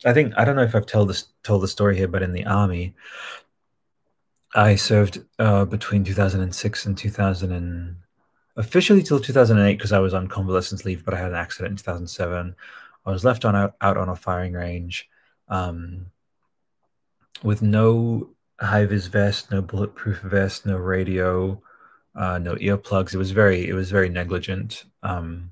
[0.06, 2.34] I think i don't know if i've told this told the story here but in
[2.34, 2.96] the army
[4.56, 7.96] i served uh, between 2006 and 2000 and
[8.56, 11.78] officially till 2008 because I was on convalescence leave, but I had an accident in
[11.78, 12.56] 2007.
[13.06, 15.10] I was left on out, out on a firing range
[15.48, 16.08] um,
[17.44, 21.62] with no high vis vest, no bulletproof vest, no radio,
[22.16, 23.14] uh, no earplugs.
[23.14, 24.86] It was very it was very negligent.
[25.02, 25.52] Um,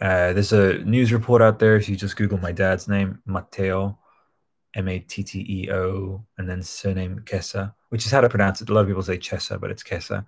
[0.00, 1.74] uh, there's a news report out there.
[1.76, 3.98] If you just Google my dad's name, Matteo,
[4.74, 8.60] M A T T E O, and then surname Kessa, which is how to pronounce
[8.60, 8.68] it.
[8.68, 10.24] A lot of people say Chessa, but it's Kessa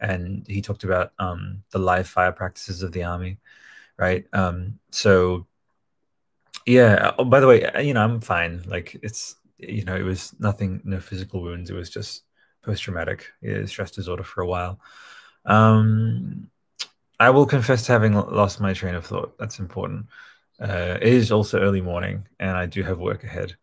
[0.00, 3.38] and he talked about um, the live fire practices of the army,
[3.96, 4.24] right?
[4.32, 5.46] Um, so,
[6.66, 7.12] yeah.
[7.18, 8.62] Oh, by the way, uh, you know, I'm fine.
[8.66, 11.70] Like it's you know, it was nothing, no physical wounds.
[11.70, 12.24] It was just
[12.62, 13.26] post traumatic
[13.66, 14.80] stress disorder for a while.
[15.44, 16.50] Um,
[17.18, 19.36] I will confess to having lost my train of thought.
[19.38, 20.06] That's important.
[20.58, 23.56] Uh, it is also early morning, and I do have work ahead.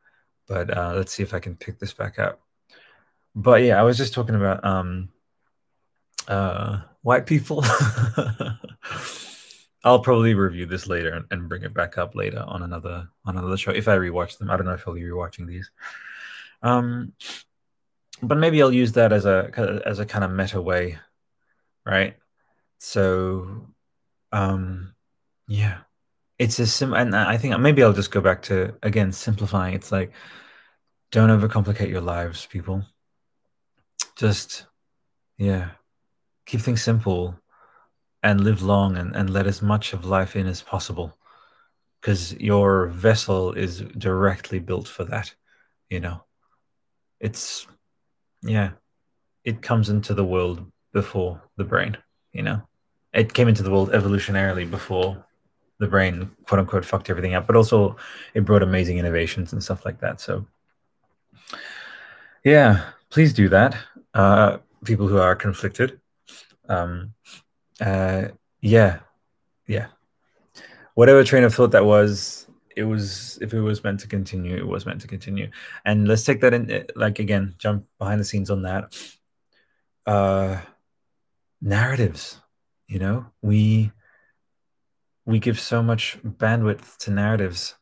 [0.48, 2.40] But uh, let's see if I can pick this back up.
[3.36, 5.10] But yeah, I was just talking about um,
[6.28, 7.64] uh, white people.
[9.84, 13.58] I'll probably review this later and bring it back up later on another on another
[13.58, 14.50] show if I rewatch them.
[14.50, 15.72] I don't know if I'll be rewatching these.
[16.62, 17.14] Um,
[18.22, 20.98] but maybe I'll use that as a as a kind of meta way,
[21.86, 22.18] right?
[22.80, 23.68] So,
[24.32, 24.94] um,
[25.48, 25.80] yeah,
[26.38, 29.74] it's a sim, and I think maybe I'll just go back to again simplifying.
[29.76, 30.12] It's like,
[31.12, 32.84] don't overcomplicate your lives, people.
[34.16, 34.66] Just,
[35.38, 35.72] yeah,
[36.48, 37.40] keep things simple
[38.24, 41.16] and live long and, and let as much of life in as possible.
[42.02, 45.34] Because your vessel is directly built for that
[45.90, 46.24] you know?
[47.20, 47.68] It's
[48.44, 48.72] yeah
[49.44, 51.98] it comes into the world before the brain
[52.32, 52.62] you know?
[53.14, 55.26] It came into the world evolutionarily before
[55.80, 57.98] the brain quote unquote fucked everything up but also
[58.34, 60.46] it brought amazing innovations and stuff like that so.
[62.44, 63.76] Yeah please do that.
[64.14, 66.00] Uh people who are conflicted
[66.70, 67.14] um,
[67.80, 68.30] uh,
[68.62, 69.00] yeah,
[69.68, 69.88] yeah.
[70.96, 74.68] Whatever train of thought that was, it was if it was meant to continue, it
[74.68, 75.50] was meant to continue.
[75.86, 78.96] And let's take that in, eh, like again, jump behind the scenes on that.
[80.06, 80.60] Uh,
[81.62, 82.40] narratives,
[82.88, 83.92] you know, we
[85.26, 87.76] we give so much bandwidth to narratives,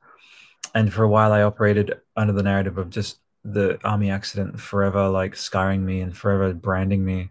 [0.74, 5.08] and for a while, I operated under the narrative of just the army accident forever,
[5.08, 7.30] like scarring me and forever branding me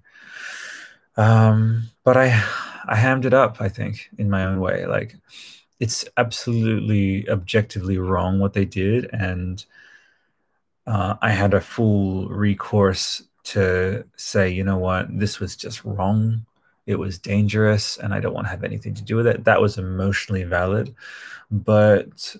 [1.17, 2.29] um, but I
[2.87, 4.87] I hammed it up, I think, in my own way.
[4.87, 5.17] Like
[5.81, 9.65] it's absolutely objectively wrong what they did, and
[10.87, 16.47] uh, I had a full recourse to say, you know what, this was just wrong.
[16.87, 19.45] It was dangerous, and I don't want to have anything to do with it.
[19.45, 20.95] That was emotionally valid,
[21.51, 22.37] but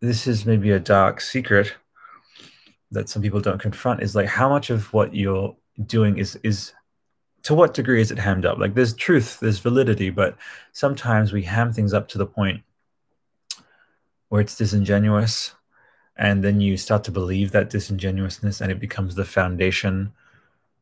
[0.00, 1.74] this is maybe a dark secret
[2.90, 4.02] that some people don't confront.
[4.02, 6.72] Is like how much of what you're doing is is
[7.44, 8.58] to what degree is it hammed up?
[8.58, 10.36] Like there's truth, there's validity, but
[10.72, 12.62] sometimes we ham things up to the point
[14.28, 15.54] where it's disingenuous.
[16.16, 20.12] And then you start to believe that disingenuousness and it becomes the foundation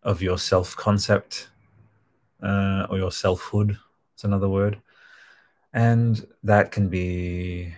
[0.03, 1.49] of your self concept
[2.43, 3.79] uh, or your selfhood.
[4.15, 4.81] It's another word.
[5.73, 7.75] And that can be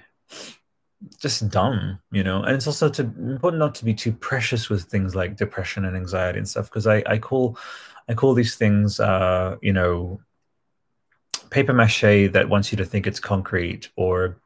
[1.18, 2.42] just dumb, you know.
[2.42, 5.96] And it's also to, important not to be too precious with things like depression and
[5.96, 7.58] anxiety and stuff, because I, I call
[8.08, 10.20] I call these things, uh, you know,
[11.50, 14.36] paper mache that wants you to think it's concrete, or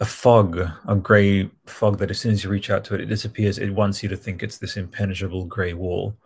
[0.00, 3.06] a fog, a gray fog that as soon as you reach out to it, it
[3.06, 3.58] disappears.
[3.58, 6.16] It wants you to think it's this impenetrable gray wall,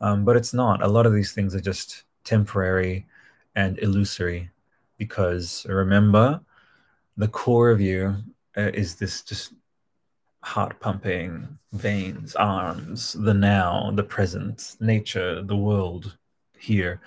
[0.00, 0.82] um, but it's not.
[0.82, 3.06] A lot of these things are just temporary
[3.54, 4.50] and illusory.
[4.98, 6.40] because remember,
[7.16, 8.16] the core of you
[8.56, 9.54] uh, is this just
[10.42, 16.16] heart pumping veins, arms, the now, the present, nature, the world
[16.58, 17.00] here.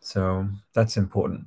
[0.00, 1.46] So that's important.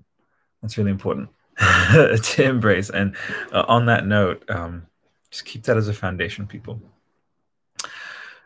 [0.62, 2.90] That's really important to embrace.
[2.90, 3.16] And
[3.52, 4.88] uh, on that note, um,
[5.30, 6.82] just keep that as a foundation, people.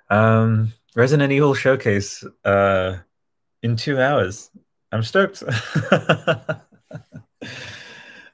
[0.09, 2.97] Um, Resident Evil Showcase uh,
[3.61, 4.49] in two hours.
[4.91, 5.43] I'm stoked.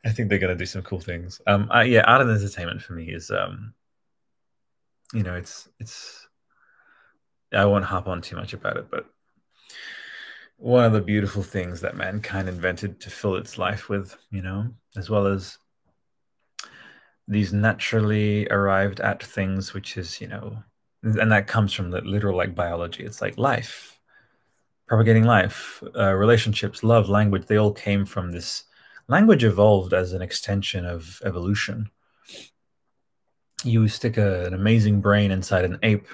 [0.06, 1.41] I think they're gonna do some cool things.
[1.48, 3.74] Um, I, yeah, art and entertainment for me is, um,
[5.13, 6.28] you know, it's it's.
[7.54, 9.06] I won't hop on too much about it, but
[10.58, 14.69] one of the beautiful things that mankind invented to fill its life with, you know,
[14.95, 15.58] as well as
[17.28, 20.58] these naturally arrived at things, which is, you know,
[21.04, 23.04] and that comes from the literal like biology.
[23.04, 23.99] It's like life,
[24.88, 27.45] propagating life, uh, relationships, love, language.
[27.45, 28.63] They all came from this
[29.08, 31.91] language evolved as an extension of evolution.
[33.63, 36.08] You stick a, an amazing brain inside an ape,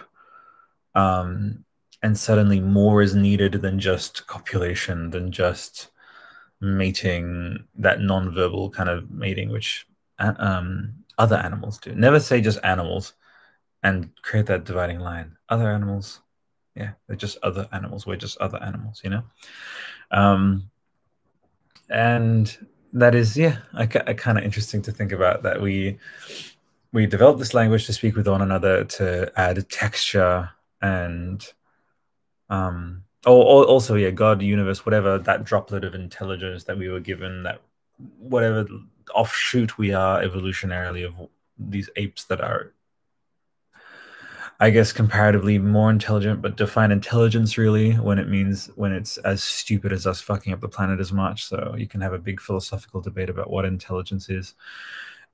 [0.95, 1.65] um,
[2.01, 5.89] and suddenly more is needed than just copulation, than just
[6.62, 9.88] mating, that non-verbal kind of mating, which
[10.19, 11.93] um, other animals do.
[11.93, 13.13] Never say just animals
[13.83, 15.38] and create that dividing line.
[15.47, 16.19] Other animals,
[16.75, 18.05] yeah, they're just other animals.
[18.05, 19.23] We're just other animals, you know?
[20.12, 20.69] Um,
[21.89, 22.57] and
[22.93, 25.97] that is yeah I, I kind of interesting to think about that we
[26.91, 30.49] we developed this language to speak with one another to add texture
[30.82, 31.54] and
[32.49, 37.43] um oh also yeah god universe whatever that droplet of intelligence that we were given
[37.43, 37.62] that
[38.17, 38.65] whatever
[39.13, 42.73] offshoot we are evolutionarily of these apes that are
[44.62, 49.41] I guess comparatively more intelligent, but define intelligence really when it means when it's as
[49.41, 51.45] stupid as us fucking up the planet as much.
[51.45, 54.56] So you can have a big philosophical debate about what intelligence is.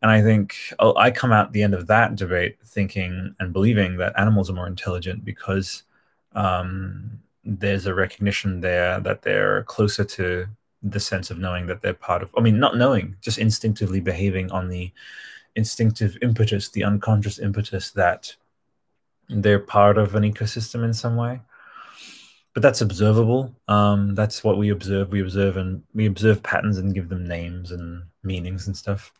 [0.01, 3.97] And I think oh, I come out the end of that debate thinking and believing
[3.97, 5.83] that animals are more intelligent because
[6.33, 10.47] um, there's a recognition there that they're closer to
[10.83, 14.51] the sense of knowing that they're part of, I mean, not knowing, just instinctively behaving
[14.51, 14.91] on the
[15.55, 18.35] instinctive impetus, the unconscious impetus that
[19.29, 21.41] they're part of an ecosystem in some way.
[22.53, 23.53] But that's observable.
[23.67, 25.11] Um, that's what we observe.
[25.11, 29.11] We observe and we observe patterns and give them names and meanings and stuff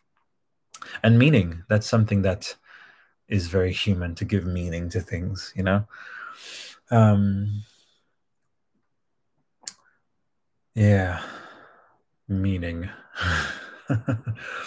[1.02, 2.56] and meaning that's something that
[3.28, 5.84] is very human to give meaning to things you know
[6.90, 7.62] um,
[10.74, 11.20] yeah
[12.28, 12.88] meaning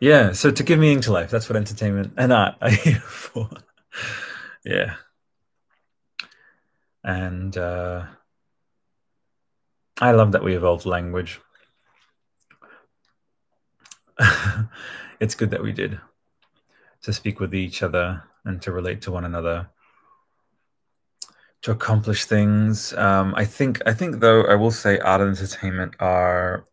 [0.00, 3.50] Yeah, so to give meaning to life, that's what entertainment and art are here for.
[4.64, 4.94] yeah.
[7.02, 8.06] And uh,
[10.00, 11.40] I love that we evolved language.
[15.20, 15.98] it's good that we did
[17.02, 19.68] to speak with each other and to relate to one another
[21.62, 22.92] to accomplish things.
[22.94, 26.64] Um, i think i think though i will say art and entertainment are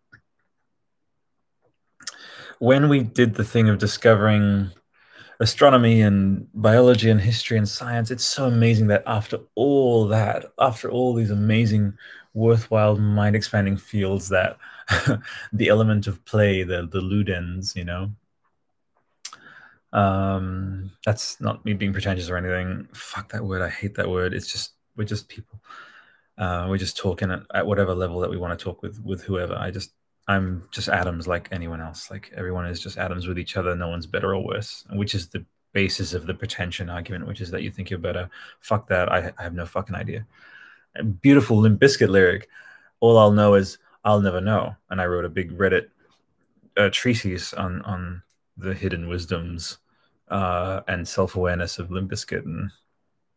[2.59, 4.71] when we did the thing of discovering
[5.39, 10.89] astronomy and biology and history and science, it's so amazing that after all that, after
[10.89, 11.93] all these amazing,
[12.33, 14.57] worthwhile, mind expanding fields, that
[15.53, 18.11] the element of play, the, the ludens, you know,
[19.93, 22.87] um, that's not me being pretentious or anything.
[22.93, 23.61] Fuck that word.
[23.61, 24.33] I hate that word.
[24.33, 25.61] It's just, we're just people.
[26.37, 29.23] Uh, we're just talking at, at whatever level that we want to talk with, with
[29.23, 29.55] whoever.
[29.55, 29.91] I just,
[30.27, 32.11] I'm just atoms like anyone else.
[32.11, 33.75] Like everyone is just atoms with each other.
[33.75, 37.51] No one's better or worse, which is the basis of the pretension argument, which is
[37.51, 38.29] that you think you're better.
[38.59, 39.11] Fuck that.
[39.11, 40.25] I, I have no fucking idea.
[40.95, 42.49] A beautiful Limp lyric.
[42.99, 44.75] All I'll know is I'll never know.
[44.89, 45.87] And I wrote a big Reddit
[46.77, 48.21] uh, treatise on on
[48.55, 49.79] the hidden wisdoms
[50.29, 52.45] uh, and self awareness of Limp Bizkit.
[52.45, 52.71] And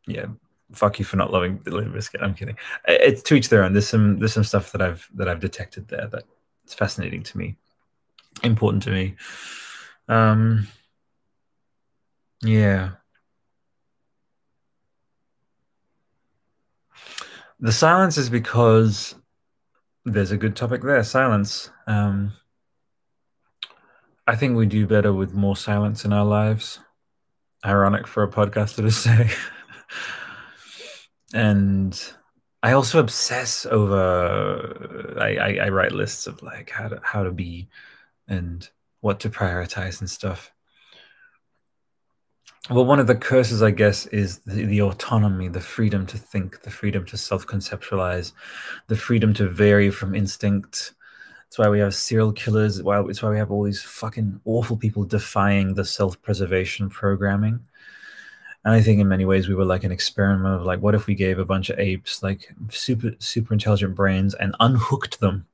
[0.06, 0.26] yeah,
[0.72, 2.22] fuck you for not loving the Limp Bizkit.
[2.22, 2.56] I'm kidding.
[2.86, 3.72] It's to each their own.
[3.72, 6.24] There's some there's some stuff that I've that I've detected there that
[6.64, 7.56] it's fascinating to me,
[8.44, 9.16] important to me.
[10.06, 10.68] Um,
[12.42, 12.90] yeah.
[17.60, 19.16] The silence is because
[20.12, 21.70] there's a good topic there silence.
[21.86, 22.32] Um,
[24.26, 26.80] I think we do better with more silence in our lives.
[27.64, 29.30] Ironic for a podcaster to say.
[31.34, 32.12] and
[32.62, 35.16] I also obsess over.
[35.20, 37.68] I, I, I write lists of like how to how to be,
[38.26, 38.68] and
[39.00, 40.52] what to prioritize and stuff.
[42.70, 46.62] Well, one of the curses, I guess, is the, the autonomy, the freedom to think,
[46.62, 48.32] the freedom to self-conceptualize,
[48.88, 50.92] the freedom to vary from instinct,
[51.48, 52.82] It's why we have serial killers.
[52.82, 57.60] Why, it's why we have all these fucking awful people defying the self-preservation programming.
[58.64, 61.06] And I think in many ways we were like an experiment of like, what if
[61.06, 65.46] we gave a bunch of apes like super super intelligent brains and unhooked them,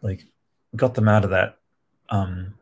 [0.00, 0.26] like
[0.76, 1.58] got them out of that
[2.10, 2.54] um,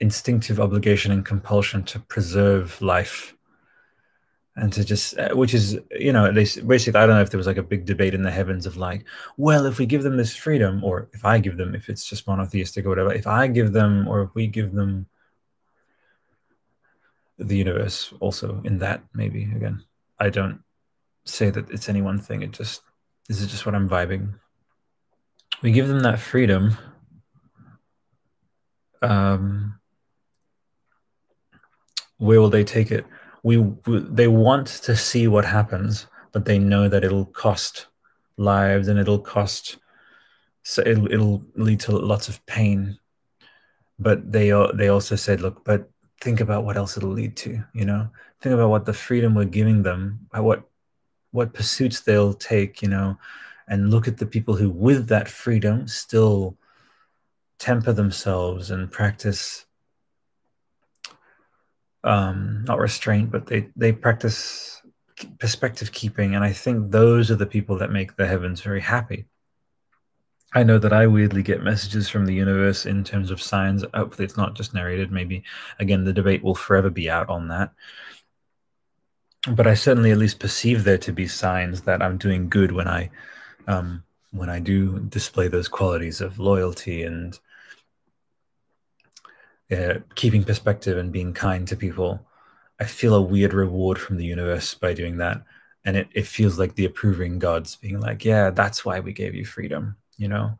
[0.00, 3.34] instinctive obligation and compulsion to preserve life.
[4.56, 7.38] And to just uh, which is you know they basically i don't know if there
[7.38, 9.06] was like a big debate in the heavens of like
[9.38, 12.26] well if we give them this freedom or if i give them if it's just
[12.26, 15.06] monotheistic or whatever if i give them or if we give them
[17.38, 19.82] the universe also in that maybe again
[20.18, 20.60] i don't
[21.24, 22.42] say that it's any one thing.
[22.42, 22.82] It just
[23.28, 24.34] this is just what i'm vibing.
[25.62, 26.76] We give them that freedom
[29.02, 29.79] um
[32.20, 33.04] where will they take it?
[33.42, 33.56] We
[33.86, 37.86] they want to see what happens but they know that it'll cost
[38.36, 39.78] lives and it'll cost
[40.62, 42.98] so it'll, it'll lead to lots of pain.
[43.98, 45.90] But they they also said look but
[46.20, 48.10] think about what else it'll lead to you know?
[48.40, 50.64] Think about what the freedom we're giving them uh, what
[51.32, 53.18] what pursuits they'll take you know?
[53.66, 56.58] And look at the people who with that freedom still
[57.58, 59.66] temper themselves and practice
[62.04, 64.82] um not restraint but they they practice
[65.38, 69.26] perspective keeping and i think those are the people that make the heavens very happy
[70.52, 73.84] I know that I weirdly get messages from the universe in terms of signs.
[73.94, 75.12] Hopefully, it's not just narrated.
[75.12, 75.44] Maybe,
[75.78, 77.72] again, the debate will forever be out on that.
[79.48, 82.88] But I certainly at least perceive there to be signs that I'm doing good when
[82.88, 83.10] I,
[83.68, 87.38] um, when I do display those qualities of loyalty and
[89.70, 92.26] uh, keeping perspective and being kind to people.
[92.80, 95.42] I feel a weird reward from the universe by doing that.
[95.84, 99.34] And it, it feels like the approving gods being like, yeah, that's why we gave
[99.34, 100.58] you freedom you know,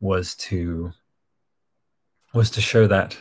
[0.00, 0.90] was to
[2.32, 3.16] was to show that,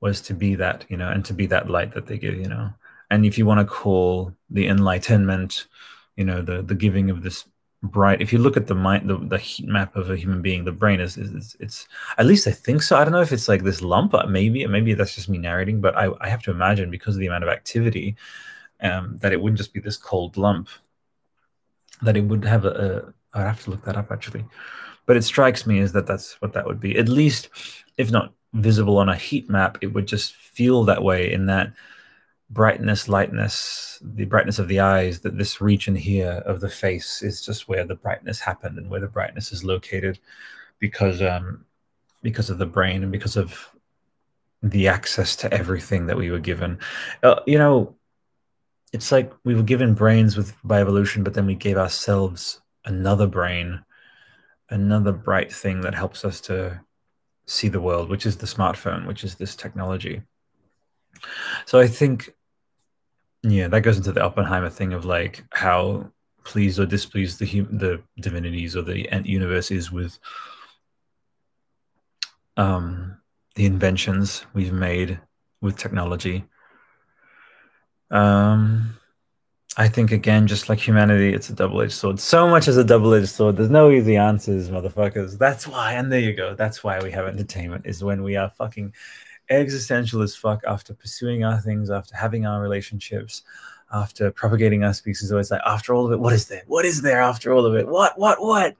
[0.00, 2.48] was to be that, you know, and to be that light that they give, you
[2.48, 2.70] know.
[3.10, 5.66] And if you want to call the enlightenment,
[6.16, 7.44] you know, the the giving of this
[7.84, 10.64] bright if you look at the mind the, the heat map of a human being
[10.64, 11.86] the brain is, is, it's
[12.18, 14.94] at least i think so i don't know if it's like this lump maybe maybe
[14.94, 17.50] that's just me narrating but i, I have to imagine because of the amount of
[17.50, 18.16] activity
[18.80, 20.68] um, that it wouldn't just be this cold lump
[22.02, 24.44] that it would have a, a i'd have to look that up actually
[25.06, 26.98] but it strikes me is that that's what that would be.
[26.98, 27.50] At least,
[27.96, 31.72] if not visible on a heat map, it would just feel that way in that
[32.50, 37.44] brightness, lightness, the brightness of the eyes, that this region here of the face is
[37.44, 40.18] just where the brightness happened and where the brightness is located
[40.78, 41.64] because um
[42.22, 43.70] because of the brain and because of
[44.62, 46.78] the access to everything that we were given.
[47.22, 47.94] Uh, you know,
[48.94, 53.26] it's like we were given brains with by evolution, but then we gave ourselves another
[53.26, 53.84] brain
[54.70, 56.80] another bright thing that helps us to
[57.46, 60.22] see the world, which is the smartphone, which is this technology.
[61.66, 62.34] So I think,
[63.42, 66.10] yeah, that goes into the Oppenheimer thing of like how
[66.44, 70.18] pleased or displeased the the divinities or the universe is with
[72.56, 73.16] um,
[73.54, 75.20] the inventions we've made
[75.60, 76.44] with technology.
[78.10, 78.96] Um,
[79.76, 82.20] I think again, just like humanity, it's a double-edged sword.
[82.20, 83.56] So much as a double-edged sword.
[83.56, 85.36] There's no easy answers, motherfuckers.
[85.36, 86.54] That's why, and there you go.
[86.54, 87.86] That's why we have entertainment.
[87.86, 88.94] Is when we are fucking
[89.50, 93.42] existential as fuck after pursuing our things, after having our relationships,
[93.92, 95.30] after propagating our species.
[95.30, 96.62] Always like, after all of it, what is there?
[96.66, 97.86] What is there after all of it?
[97.86, 98.18] What?
[98.18, 98.40] What?
[98.40, 98.76] What?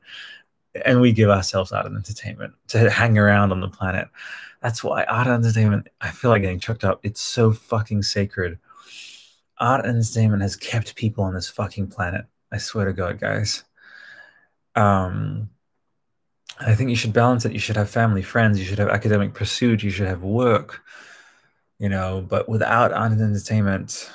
[0.84, 4.08] And we give ourselves art and entertainment to hang around on the planet.
[4.60, 5.88] That's why art and entertainment.
[6.00, 7.00] I feel like getting chucked up.
[7.02, 8.58] It's so fucking sacred
[9.58, 12.24] art and entertainment has kept people on this fucking planet.
[12.50, 13.64] I swear to God, guys.
[14.74, 15.50] Um,
[16.60, 17.52] I think you should balance it.
[17.52, 18.58] You should have family, friends.
[18.58, 19.82] You should have academic pursuit.
[19.82, 20.82] You should have work.
[21.78, 24.10] You know, but without art entertainment,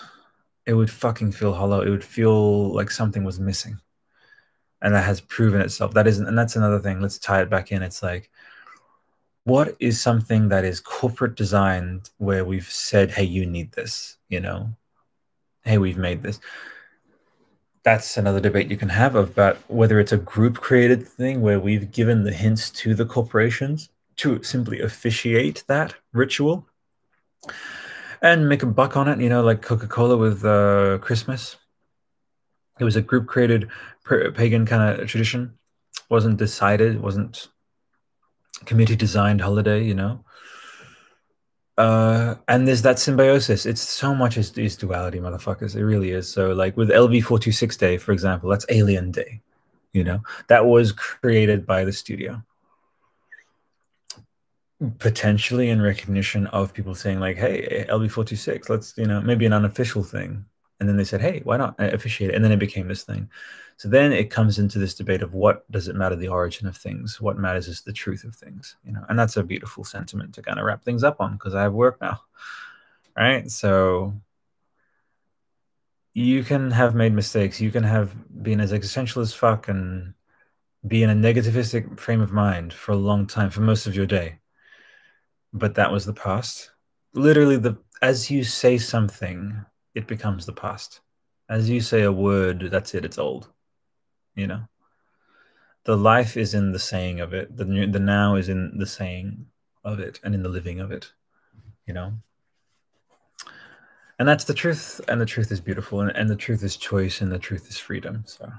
[0.65, 1.81] it would fucking feel hollow.
[1.81, 3.79] It would feel like something was missing,
[4.81, 5.93] and that has proven itself.
[5.93, 7.01] That isn't, and that's another thing.
[7.01, 7.83] Let's tie it back in.
[7.83, 8.29] It's like,
[9.43, 14.39] what is something that is corporate designed where we've said, "Hey, you need this," you
[14.39, 14.69] know,
[15.63, 16.39] hey, we've made this.
[17.89, 21.91] That's another debate you can have about whether it's a group created thing where we've
[21.91, 26.67] given the hints to the corporations to simply officiate that ritual
[28.21, 31.55] and make a buck on it, you know, like Coca Cola with uh, Christmas.
[32.79, 33.69] It was a group created
[34.35, 35.55] pagan kind of tradition,
[36.09, 37.47] wasn't decided, wasn't
[38.65, 40.23] committee designed holiday, you know.
[41.79, 43.65] Uh, and there's that symbiosis.
[43.65, 45.77] It's so much is, is duality, motherfuckers.
[45.77, 46.27] It really is.
[46.27, 49.39] So, like with LV four two six day, for example, that's Alien Day.
[49.93, 52.43] You know that was created by the studio,
[54.97, 59.21] potentially in recognition of people saying like, "Hey, LV four two six, let's you know
[59.21, 60.43] maybe an unofficial thing."
[60.79, 63.29] And then they said, "Hey, why not officiate it?" And then it became this thing.
[63.77, 66.75] So then it comes into this debate of what does it matter the origin of
[66.77, 67.21] things?
[67.21, 69.05] What matters is the truth of things, you know.
[69.09, 71.73] And that's a beautiful sentiment to kind of wrap things up on because I have
[71.73, 72.21] work now,
[73.17, 73.49] right?
[73.49, 74.13] So
[76.13, 77.61] you can have made mistakes.
[77.61, 78.11] You can have
[78.43, 80.13] been as existential as fuck and
[80.87, 84.05] be in a negativistic frame of mind for a long time, for most of your
[84.05, 84.39] day
[85.53, 86.71] but that was the past.
[87.13, 89.65] Literally, the as you say something,
[89.99, 91.01] it becomes the past.
[91.49, 93.05] As you say a word, that's it.
[93.05, 93.49] It's old.
[94.35, 94.61] You know.
[95.83, 97.55] The life is in the saying of it.
[97.55, 99.45] The the now is in the saying
[99.83, 101.11] of it and in the living of it.
[101.85, 102.13] You know.
[104.19, 107.21] And that's the truth, and the truth is beautiful, and, and the truth is choice,
[107.21, 108.23] and the truth is freedom.
[108.25, 108.51] So,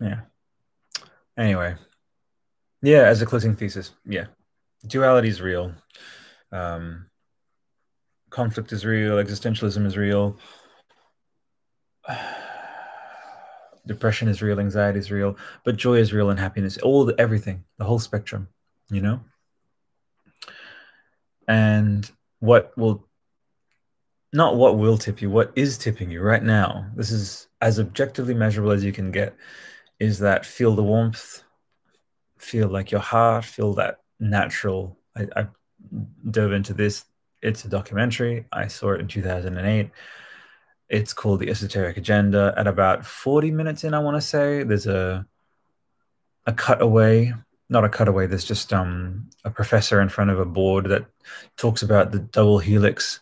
[0.00, 0.20] yeah.
[1.36, 1.76] Anyway,
[2.82, 3.02] yeah.
[3.02, 4.26] As a closing thesis, yeah,
[4.86, 5.72] duality is real.
[6.50, 7.06] Um,
[8.30, 9.16] conflict is real.
[9.16, 10.38] Existentialism is real.
[13.86, 14.60] Depression is real.
[14.60, 15.36] Anxiety is real.
[15.64, 16.78] But joy is real, and happiness.
[16.78, 18.48] All the, everything, the whole spectrum.
[18.90, 19.20] You know.
[21.46, 22.10] And
[22.40, 23.08] what will
[24.32, 26.86] not what will tip you, what is tipping you right now.
[26.94, 29.36] This is as objectively measurable as you can get.
[29.98, 31.42] Is that feel the warmth,
[32.38, 34.98] feel like your heart, feel that natural.
[35.16, 35.46] I, I
[36.30, 37.04] dove into this.
[37.42, 38.46] It's a documentary.
[38.52, 39.90] I saw it in 2008.
[40.88, 42.54] It's called The Esoteric Agenda.
[42.56, 45.26] At about 40 minutes in, I want to say, there's a
[46.46, 47.34] a cutaway,
[47.68, 48.26] not a cutaway.
[48.26, 51.04] There's just um, a professor in front of a board that
[51.56, 53.20] talks about the double helix,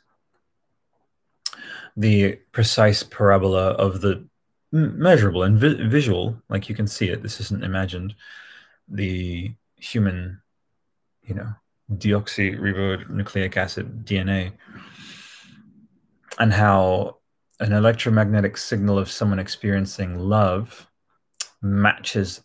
[1.96, 4.24] the precise parabola of the
[4.70, 7.22] measurable and vi visual, like you can see it.
[7.22, 8.14] This isn't imagined.
[8.88, 10.40] The human
[11.26, 11.54] you know,
[11.93, 14.53] deoxyribonucleic acid, DNA,
[16.39, 17.18] and how
[17.61, 20.89] an electromagnetic signal of someone experiencing love
[21.62, 22.43] matches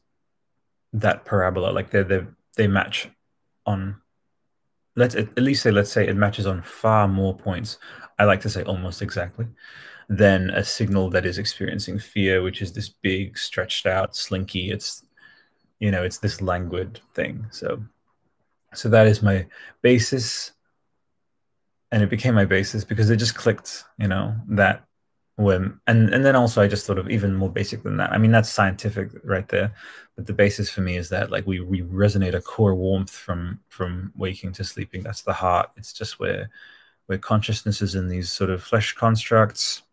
[0.93, 1.71] that parabola.
[1.71, 2.25] Like they they
[2.55, 3.09] they match
[3.65, 4.01] on
[4.95, 7.77] let's at least say let's say it matches on far more points.
[8.19, 9.47] I like to say almost exactly
[10.09, 14.71] than a signal that is experiencing fear, which is this big, stretched out, slinky.
[14.71, 15.05] It's
[15.79, 17.47] you know, it's this languid thing.
[17.51, 17.83] So
[18.73, 19.45] so that is my
[19.81, 20.51] basis.
[21.91, 24.85] And it became my basis because it just clicked, you know, that
[25.35, 28.11] when and and then also I just thought of even more basic than that.
[28.11, 29.73] I mean, that's scientific right there.
[30.15, 33.59] But the basis for me is that like we we resonate a core warmth from
[33.69, 35.03] from waking to sleeping.
[35.03, 35.71] That's the heart.
[35.75, 36.49] It's just where
[37.07, 39.83] where consciousness is in these sort of flesh constructs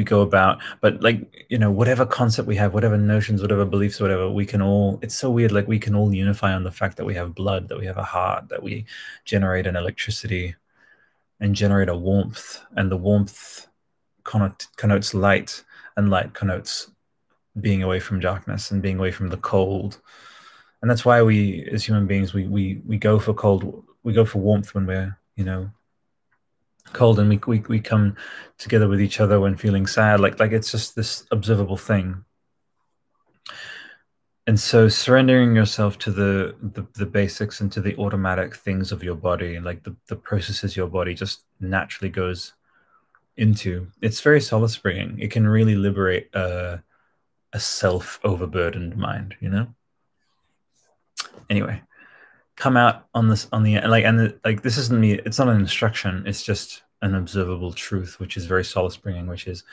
[0.00, 1.18] we go about but like
[1.50, 5.18] you know whatever concept we have whatever notions whatever beliefs whatever we can all it's
[5.22, 7.78] so weird like we can all unify on the fact that we have blood that
[7.78, 8.86] we have a heart that we
[9.26, 10.54] generate an electricity
[11.40, 13.66] and generate a warmth and the warmth
[14.24, 15.64] connot- connotes light
[15.96, 16.90] and light connotes
[17.60, 20.00] being away from darkness and being away from the cold.
[20.80, 24.24] And that's why we as human beings we we we go for cold we go
[24.24, 25.70] for warmth when we're you know
[26.92, 28.16] cold and we, we we come
[28.58, 30.20] together with each other when feeling sad.
[30.20, 32.24] Like like it's just this observable thing.
[34.46, 39.00] And so surrendering yourself to the, the, the basics and to the automatic things of
[39.00, 42.54] your body and like the, the processes your body just naturally goes
[43.36, 46.82] into it's very solace bringing it can really liberate a,
[47.52, 49.68] a self overburdened mind you know?
[51.48, 51.80] Anyway
[52.60, 55.48] come out on this on the like and the, like this isn't me it's not
[55.48, 59.64] an instruction it's just an observable truth which is very solace bringing which is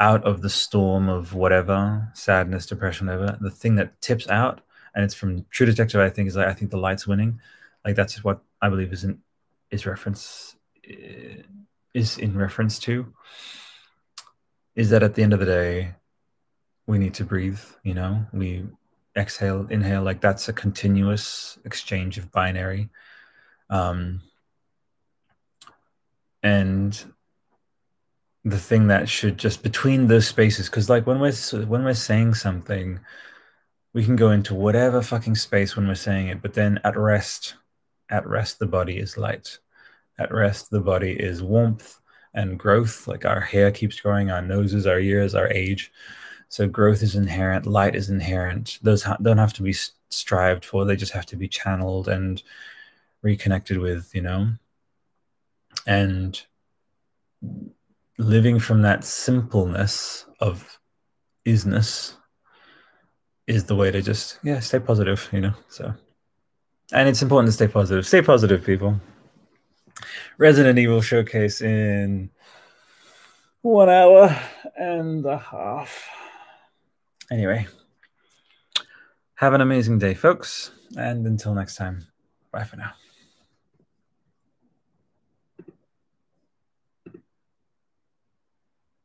[0.00, 4.60] out of the storm of whatever sadness depression whatever the thing that tips out
[4.92, 7.40] and it's from true detective i think is like i think the light's winning.
[7.84, 9.20] Like that's what i believe is in
[9.70, 10.56] is reference
[11.94, 13.14] is in reference to
[14.74, 15.94] is that at the end of the day
[16.88, 18.26] we need to breathe you know?
[18.32, 18.66] We
[19.16, 22.88] exhale, inhale, like that's a continuous exchange of binary.
[23.68, 24.22] Um,
[26.42, 27.04] and
[28.44, 31.32] the thing that should just between those spaces, because like when we're
[31.66, 33.00] when we're saying something,
[33.92, 37.54] we can go into whatever fucking space when we're saying it, but then at rest,
[38.08, 39.58] at rest, the body is light.
[40.18, 42.00] At rest, the body is warmth
[42.34, 43.06] and growth.
[43.08, 45.92] Like our hair keeps growing, our noses, our ears, our age.
[46.50, 48.80] So growth is inherent, light is inherent.
[48.82, 49.72] Those ha- don't have to be
[50.10, 52.42] strived for; they just have to be channeled and
[53.22, 54.48] reconnected with, you know.
[55.86, 56.40] And
[58.18, 60.80] living from that simpleness of
[61.46, 62.14] isness
[63.46, 65.54] is the way to just yeah stay positive, you know.
[65.68, 65.94] So
[66.92, 68.06] And it's important to stay positive.
[68.06, 69.00] Stay positive, people.
[70.36, 72.30] Resident Evil showcase in
[73.62, 74.36] one hour
[74.76, 76.19] and a half.
[77.30, 77.66] Anyway,
[79.34, 80.70] have an amazing day, folks.
[80.96, 82.06] And until next time,
[82.52, 82.92] bye for now.